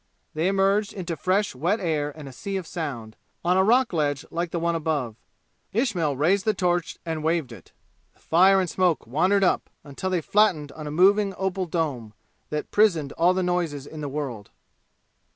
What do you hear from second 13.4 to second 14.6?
noises in the world.